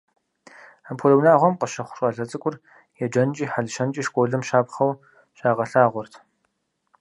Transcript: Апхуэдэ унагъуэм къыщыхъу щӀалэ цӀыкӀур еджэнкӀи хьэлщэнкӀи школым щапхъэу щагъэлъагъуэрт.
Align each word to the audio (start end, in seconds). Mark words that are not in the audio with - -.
Апхуэдэ 0.89 1.15
унагъуэм 1.17 1.53
къыщыхъу 1.59 1.95
щӀалэ 1.97 2.23
цӀыкӀур 2.29 2.55
еджэнкӀи 3.03 3.45
хьэлщэнкӀи 3.51 4.03
школым 4.07 4.41
щапхъэу 4.47 4.99
щагъэлъагъуэрт. 5.37 6.13